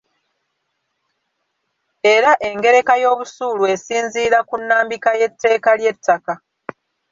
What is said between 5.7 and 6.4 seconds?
ly’ettaka.